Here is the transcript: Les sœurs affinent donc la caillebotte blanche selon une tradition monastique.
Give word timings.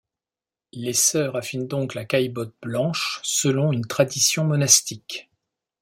Les 0.73 0.93
sœurs 0.93 1.35
affinent 1.35 1.67
donc 1.67 1.93
la 1.93 2.05
caillebotte 2.05 2.55
blanche 2.63 3.19
selon 3.21 3.71
une 3.71 3.85
tradition 3.85 4.43
monastique. 4.43 5.29